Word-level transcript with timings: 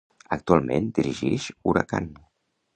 Actualment 0.37 0.87
dirigix 0.99 1.47
Huracán. 1.73 2.13